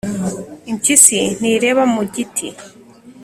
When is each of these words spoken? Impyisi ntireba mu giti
Impyisi 0.71 1.19
ntireba 1.37 1.83
mu 1.93 2.01
giti 2.13 2.47